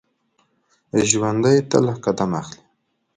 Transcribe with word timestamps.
ژوندي 1.09 1.55
تل 1.69 1.85
قدم 2.03 2.31
اخلي 2.41 2.61